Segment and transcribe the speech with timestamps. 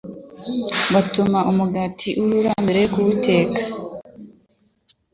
[0.93, 3.61] Batuma umugati urura mbere yo kuwuteka,